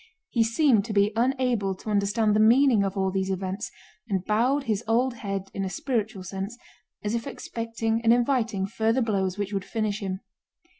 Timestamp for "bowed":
4.25-4.63